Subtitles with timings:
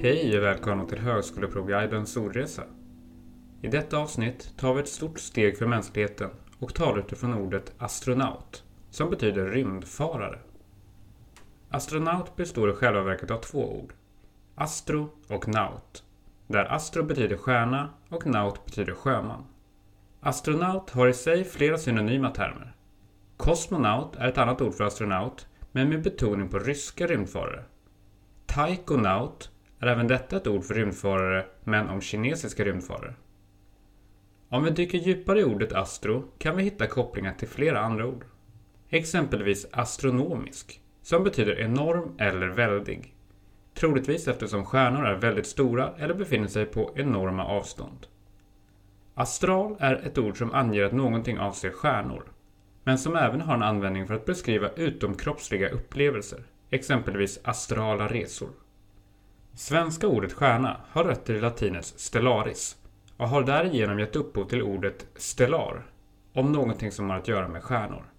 [0.00, 2.62] Hej och välkomna till Högskoleprovguidens ordresa.
[3.62, 8.64] I detta avsnitt tar vi ett stort steg för mänskligheten och talar utifrån ordet astronaut,
[8.90, 10.38] som betyder rymdfarare.
[11.70, 13.92] Astronaut består i själva verket av två ord,
[14.54, 16.04] astro och naut,
[16.46, 19.44] där astro betyder stjärna och naut betyder sjöman.
[20.20, 22.76] Astronaut har i sig flera synonyma termer.
[23.36, 27.64] Kosmonaut är ett annat ord för astronaut, men med betoning på ryska rymdfarare.
[28.46, 29.50] Taikonaut
[29.80, 33.14] är även detta ett ord för rymdfarare, men om kinesiska rymdfarare.
[34.48, 38.24] Om vi dyker djupare i ordet astro kan vi hitta kopplingar till flera andra ord.
[38.88, 43.14] Exempelvis astronomisk, som betyder enorm eller väldig.
[43.74, 48.06] Troligtvis eftersom stjärnor är väldigt stora eller befinner sig på enorma avstånd.
[49.14, 52.24] Astral är ett ord som anger att någonting avser stjärnor,
[52.84, 58.48] men som även har en användning för att beskriva utomkroppsliga upplevelser, exempelvis astrala resor.
[59.58, 62.76] Svenska ordet stjärna har rötter i latinets stellaris
[63.16, 65.86] och har därigenom gett upphov till ordet stellar,
[66.32, 68.12] om någonting som har att göra med stjärnor.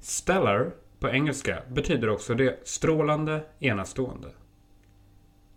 [0.00, 4.28] Stellar på engelska betyder också det strålande, enastående.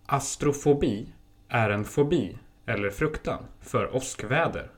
[0.06, 1.12] Astrofobi
[1.48, 4.70] är en fobi, eller fruktan, för åskväder.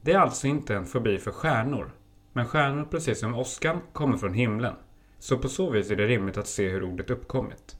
[0.00, 1.90] Det är alltså inte en fobi för stjärnor,
[2.32, 4.74] men stjärnor precis som åskan kommer från himlen,
[5.18, 7.76] så på så vis är det rimligt att se hur ordet uppkommit.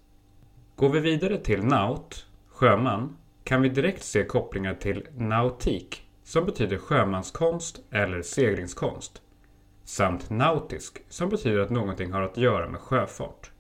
[0.83, 6.77] Går vi vidare till naut, sjöman, kan vi direkt se kopplingar till nautik, som betyder
[6.79, 9.23] sjömanskonst eller seglingskonst,
[9.85, 13.51] samt nautisk, som betyder att någonting har att göra med sjöfart.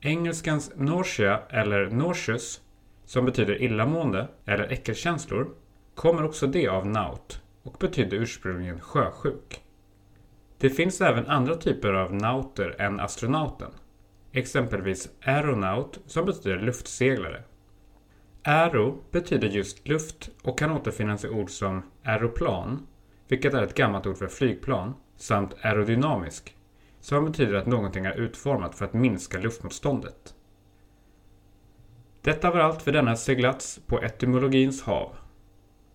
[0.00, 2.60] Engelskans nausea eller nauseous,
[3.04, 5.48] som betyder illamående eller äckelkänslor,
[5.94, 9.62] kommer också det av naut och betydde ursprungligen sjösjuk.
[10.58, 13.70] Det finns även andra typer av nauter än astronauten.
[14.36, 17.42] Exempelvis aeronaut som betyder luftseglare.
[18.42, 22.86] Aero betyder just luft och kan återfinnas i ord som aeroplan,
[23.28, 26.56] vilket är ett gammalt ord för flygplan, samt aerodynamisk,
[27.00, 30.34] som betyder att någonting är utformat för att minska luftmotståndet.
[32.22, 35.16] Detta var allt för denna seglats på etymologins hav.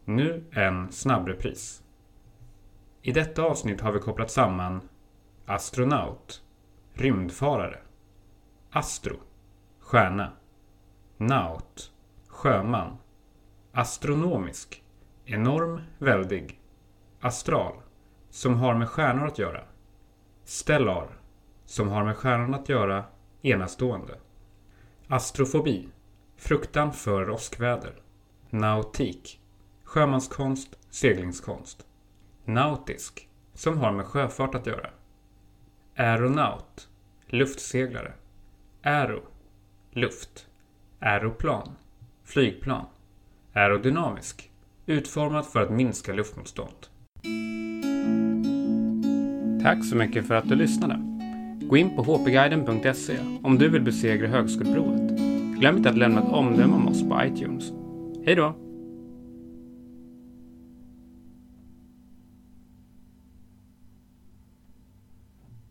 [0.06, 1.84] Nu en snabbrepris.
[3.02, 4.82] I detta avsnitt har vi kopplat samman
[5.46, 6.42] astronaut,
[6.94, 7.80] rymdfarare,
[8.72, 9.16] astro,
[9.80, 10.32] stjärna,
[11.18, 11.92] naut,
[12.28, 12.98] sjöman,
[13.72, 14.84] astronomisk,
[15.26, 16.62] enorm, väldig,
[17.20, 17.82] astral,
[18.30, 19.64] som har med stjärnor att göra,
[20.44, 21.08] stellar,
[21.66, 23.04] som har med stjärnorna att göra,
[23.42, 24.18] enastående,
[25.08, 25.90] astrofobi,
[26.38, 28.02] fruktan för åskväder,
[28.50, 29.42] nautik,
[29.84, 31.86] sjömanskonst, seglingskonst,
[32.46, 34.90] nautisk, som har med sjöfart att göra,
[35.96, 36.90] aeronaut,
[37.28, 38.14] luftseglare,
[38.84, 39.22] aero,
[39.94, 40.48] luft,
[41.00, 41.70] aeroplan,
[42.26, 42.86] flygplan,
[43.54, 44.50] aerodynamisk,
[44.86, 46.88] utformat för att minska luftmotstånd.
[49.64, 51.00] Tack så mycket för att du lyssnade.
[51.62, 55.20] Gå in på hpguiden.se om du vill besegra högskoleprovet.
[55.60, 57.72] Glöm inte att lämna ett omdöme om oss på iTunes.
[58.26, 58.69] Hej då!